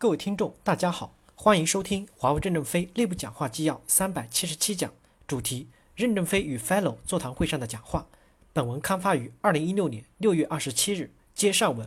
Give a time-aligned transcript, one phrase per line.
[0.00, 4.90] 各位听众，大家好，欢迎收听华为任正非内部讲话纪要三百七十七讲，
[5.26, 8.06] 主题：任正非与 Fellow 座谈会上的讲话。
[8.54, 11.12] 本文刊发于二零一六年六月二十七日。
[11.34, 11.86] 接上文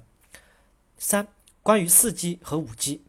[0.99, 1.28] 三，
[1.63, 3.02] 关于四 G 和五 G。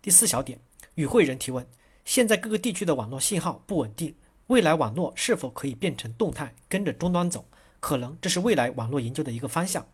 [0.00, 0.58] 第四小点，
[0.94, 1.66] 与会人提问：
[2.06, 4.14] 现在各个地区的网络信号不稳定，
[4.46, 7.44] 未来网络是否可以变成动态，跟着终端走？
[7.80, 9.86] 可能这是未来网络研究的一个方向。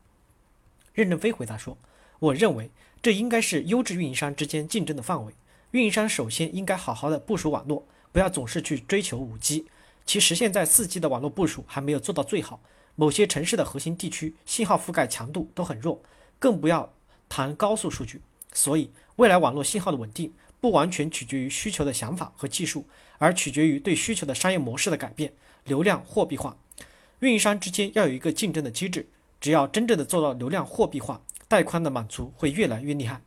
[0.93, 1.77] 任正非回答说
[2.25, 2.71] ：“我认为
[3.03, 5.35] 这应该是优质运营商之间竞争的范围。
[5.73, 9.67] 运营商首先应该好好的部署网络，不要总是去追求五 G，
[10.07, 12.61] 其实现在四 G 的网络部署还没有做到最好。
[12.95, 16.01] 某些城市的核心地区信号覆盖强度都很弱，
[16.39, 16.91] 更不要
[17.29, 18.23] 谈高速数据。
[18.55, 22.87] 所以，未来网络信号的稳定不完全取决于需求的想法和技术，
[23.19, 25.33] 而取决于对需求的商业模式的改变，
[25.65, 26.57] 流量货币化。
[27.19, 29.07] 运营商之间要有一个竞争的机制。”
[29.41, 33.21] 只要真正的做到流量货币化，带宽的满足会越来越厉害。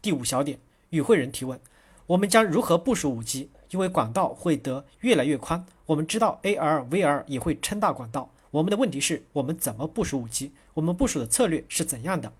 [0.00, 0.58] 第五小点，
[0.90, 1.60] 与会人提问：
[2.06, 3.50] 我们将如何部署五 G？
[3.70, 8.32] 因为管道会得越来越宽，我们知道 AR、VR 也会撑大管道。
[8.50, 10.52] 我们的问题是我们怎么部署五 G？
[10.72, 12.32] 我们部署的策略是怎样的？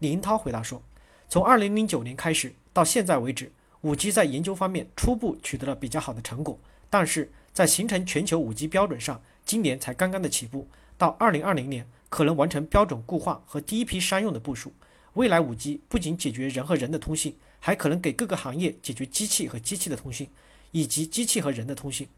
[0.00, 0.82] 李英涛回答说：
[1.28, 6.58] 从二零零九年开始到现在为止，五 G 在研究方面初步取得了比较好的成果，
[6.90, 10.68] 但是在形成全球五 G 标准上，今年才刚刚的起步，
[10.98, 11.88] 到二零二零年。
[12.16, 14.72] 可能完成标准固化和第一批商用的部署。
[15.12, 20.30] 未来五 G 不仅解决人和人的通信，还可能给各个行业解决机器和机器的通信，
[20.70, 22.08] 以及机器和人的通信。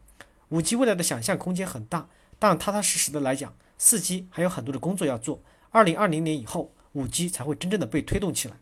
[0.47, 2.07] 五 G 未来的想象空间很大，
[2.39, 5.41] 但踏踏实实的来讲，四 G 还有很多的工作要做。
[5.71, 8.55] 二零二零年以后，五 G 才会真正的被推动起来。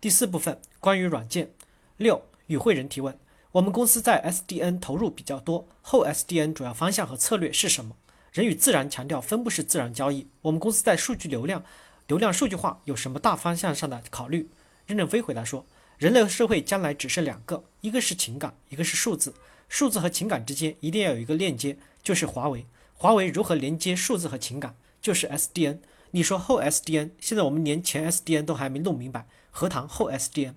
[0.00, 1.52] 第四部分关于软件。
[1.98, 3.16] 六与会人提问：
[3.52, 7.94] 我们公司在 SDN 投入比较多，后 SDN 主要方向和策略是什么？
[8.36, 10.26] 人与自然强调分布式自然交易。
[10.42, 11.64] 我们公司在数据流量、
[12.06, 14.50] 流量数据化有什么大方向上的考虑？
[14.84, 15.64] 任正非回答说
[15.96, 19.32] ：“人类社会将来只剩两个，一个是情感，一个是数字。
[19.70, 22.66] 数字和情感之间一定要有一个链接，就是华为。
[22.92, 24.76] 华为如何连接数字和情感？
[25.00, 25.78] 就是 SDN。
[26.10, 30.52] 你说后 SDN，现在我们连前 SDN 都还没弄明白，何谈后 SDN？”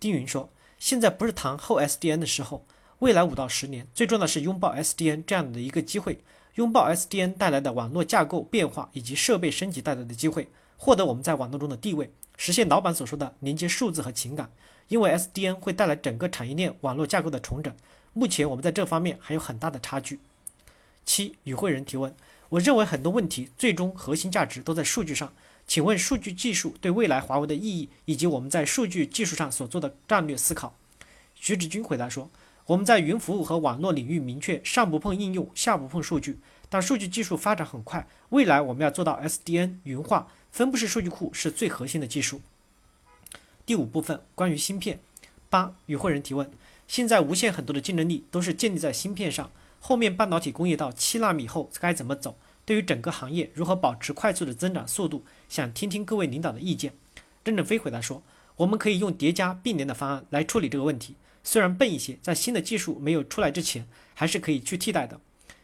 [0.00, 0.50] 丁云说
[0.80, 2.66] ：“现在不是谈后 SDN 的时候，
[3.00, 6.20] 未来五到十年，最重要的是拥抱 SDN 这样的一个机会。”
[6.54, 14.50] 拥抱 SDN 带来的网络架构变化以及设备升级带来的机会，获得我们在网络中的地位，实现老板所说的连接数字和情感。
[14.86, 17.74] 因为 SDN 会带来整个产业链网络架构的重整，
[18.12, 20.20] 目前我们在这方面还有很大的差距。
[21.04, 22.14] 七与会人提问：
[22.50, 25.32] 我认为很多问题最终核心价值都在数据上，
[25.66, 30.76] 请问数据技术对未来华为的意义，以及我们在数据技术上所做的战略思考。
[31.34, 32.30] 徐志军回答说。
[32.66, 36.38] 我们在云服务和网络领域明确上不碰应用，下不碰数据。
[36.70, 42.40] 但数据技术发展很快，未来我们要做到 SDN 云化分布式数据库是最核心的技术。
[43.66, 45.00] 第五部分关于芯片。
[45.50, 46.50] 八与会人提问：
[46.88, 52.36] 现在无线很多的竞争力都是建立在芯片上，后面半导体工业到七纳米后该怎么走？
[52.64, 56.94] 对于整个行业如何保持快速的增长速度，想听听各位领导的意见。
[57.44, 58.22] 任正非回答说：
[58.56, 61.14] 我们可以用叠加并联的方案来处理这个问题。
[61.44, 65.20] 虽然笨一些，在新的技术没有出来之前，还是可以去替代的。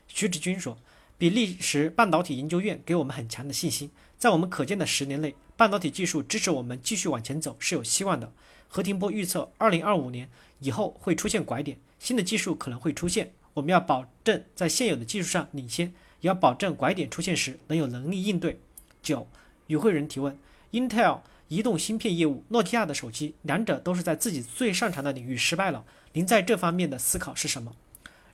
[0.06, 0.78] 徐志军说
[1.16, 8.30] ：“比利时半导体研究院给我们很强的信心，在我们可见的十年内，半导体技术支持我们继续往前走是有希望的。”
[8.68, 15.86] 何庭波预测，二零二五年以后会出现拐点，新的技术可能会出现，我们要保证在现有的技术上领先，
[16.20, 18.60] 也要保证拐点出现时能有能力应对。
[19.02, 19.26] 九，
[19.66, 20.38] 与会人提问
[20.72, 21.20] ：Intel。
[21.50, 25.84] 移动芯片业务，诺基亚的手机，两者都是在自己最擅长的领域失败了。
[26.12, 27.74] 您在这方面的思考是什么？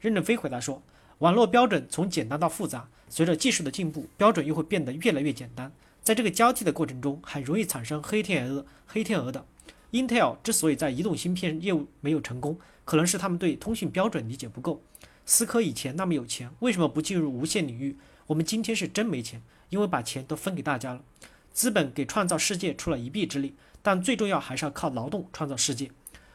[0.03, 0.83] 任正非回答说：
[1.21, 5.73] 网络标准从简单到复杂，随着技术的进步，标准又会变得越来越简单。
[6.03, 8.67] 在这个交替的过程中，很容易产生黑天鹅。
[8.87, 9.47] 黑天鹅的
[9.93, 14.83] Intel 之所以在移动芯片业务没有成功，可能是他们对通信标准理解不够。
[15.25, 17.97] 思科以前那么有钱，为什么不进入无线领域？
[18.27, 19.41] 我们今天是真没钱，
[19.71, 21.01] 因为把钱都分给大家了。
[21.57, 25.91] 资本给创造世界出了一臂之力，但最重要还是要靠劳动创造世界。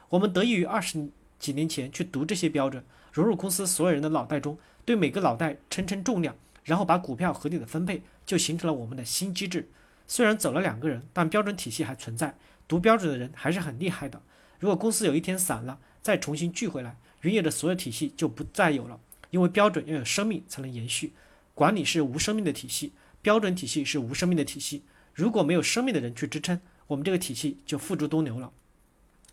[0.10, 9.70] 我们得益于二十几年前去读这些标准，融入公司所有人的脑袋中，对每个脑袋称称重量，然后把股票合理的分配，就形成了我们的新机制。
[10.08, 12.36] 虽然走了两个人，但标准体系还存在，
[12.68, 14.20] 读标准的人还是很厉害的。
[14.58, 19.00] 如果公司有一天散了，再重新聚回来，原有的所有体系就不再有了，
[19.30, 21.14] 因为标准要有生命才能延续。
[21.54, 24.82] 管理是无生命的体系，标准体系是无生命的体系。
[25.14, 28.52] 如果没有生命的人去支撑，我们这个体系就付诸东流了。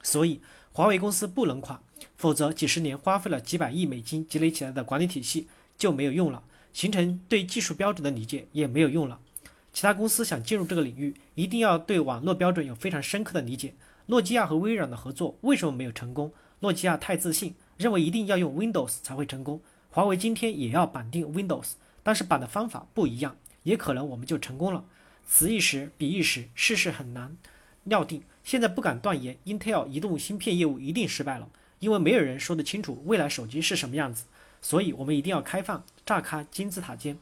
[0.02, 0.40] 所以，
[0.72, 1.80] 华为公司不能垮，
[2.16, 6.42] 否则几十年花费了几百亿美金积累起来的管理体系就没有用了，
[6.72, 9.20] 形成对技术标准的理解也没有用了。
[9.72, 13.74] 其他公司想进入这个领域，一定要对网络标准有非常深刻的理解。
[14.06, 16.32] 诺基亚和微软的合作为什么没有成功？
[16.60, 19.60] 诺基亚太自信，认为一定要用 Windows 才会成功。
[19.90, 21.72] 华为今天也要绑定 Windows，
[22.02, 24.84] 但是绑的方法不一样，也可能我们就成功了。
[25.30, 27.36] 此一时，彼一时，世事很难
[27.84, 28.22] 料定。
[28.42, 34.24] 现在不敢断言，Intel 移动芯片业务一定失败了，因为没有人说得清楚未来手机是什么样子。
[34.62, 37.18] 所以，我们一定要开放，炸开金字塔尖。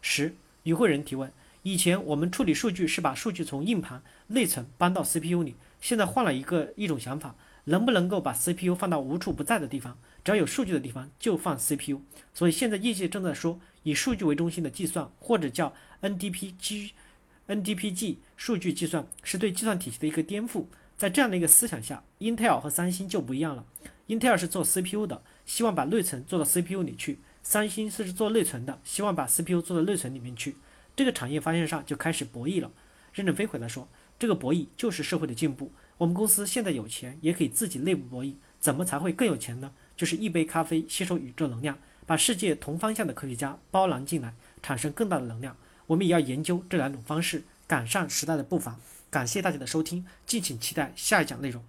[0.00, 1.30] 十，与会人提问：
[1.62, 9.98] 以前我们处理数据是把数据从硬盘内存搬到 CPU 里，现在换了一个一种想法，能不能够把 CPU 放到无处不在的地方？
[10.24, 12.00] 只要有数据的地方就放 CPU。
[12.32, 16.92] 所以现在业界正在说，以数据为中心的计算，或者叫 NDPG、
[17.54, 20.64] NDPG 数据计算，是对计算体系的一个颠覆。
[20.96, 23.64] 在这样的一个思想下，Intel 和三星就不一样了。
[24.08, 30.56] Intel 是做 CPU 的，希望把内存做到 CPU 里去；三星是做内存的，希望把 CPU 做到内存里面去。
[30.94, 32.70] 这个产业方向上就开始博弈了。
[33.12, 33.88] 任正非回答说
[34.18, 35.72] ：“这个博弈就是社会的进步。
[35.98, 38.34] 我们公司现在有钱，也可以自己内部博弈。
[38.58, 39.72] 怎么才会更有钱呢？
[39.96, 41.76] 就是一杯咖啡吸收宇宙能量，
[42.06, 45.56] 把世界同方向的科学家包揽进来，产生更大的能量。
[45.86, 48.76] 我们也要研究这两种方式，赶上时代的步伐。”
[49.10, 51.62] 感谢大家的收听，敬请期待下一讲内容。